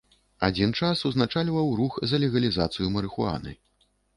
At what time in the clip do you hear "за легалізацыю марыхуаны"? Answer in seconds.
2.13-3.57